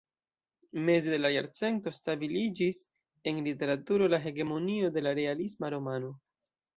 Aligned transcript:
Meze 0.85 1.11
de 1.15 1.19
la 1.19 1.29
jarcento 1.33 1.93
stabiliĝis 1.97 2.79
en 3.33 3.41
literaturo 3.51 4.07
la 4.15 4.21
hegemonio 4.27 4.89
de 4.97 5.05
la 5.09 5.13
realisma 5.21 5.71
romano. 5.79 6.11